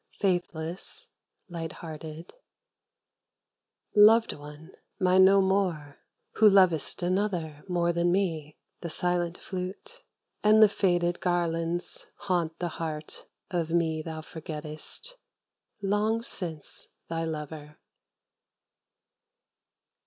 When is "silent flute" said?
8.89-10.01